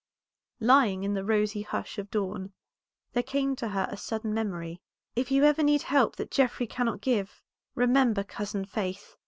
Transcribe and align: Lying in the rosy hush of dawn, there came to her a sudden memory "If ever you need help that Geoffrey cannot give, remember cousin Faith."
Lying 0.59 1.03
in 1.03 1.13
the 1.13 1.23
rosy 1.23 1.61
hush 1.61 1.99
of 1.99 2.09
dawn, 2.09 2.53
there 3.13 3.21
came 3.21 3.55
to 3.57 3.67
her 3.67 3.87
a 3.91 3.97
sudden 3.97 4.33
memory 4.33 4.81
"If 5.15 5.31
ever 5.31 5.61
you 5.61 5.65
need 5.67 5.83
help 5.83 6.15
that 6.15 6.31
Geoffrey 6.31 6.65
cannot 6.65 7.01
give, 7.01 7.43
remember 7.75 8.23
cousin 8.23 8.65
Faith." 8.65 9.15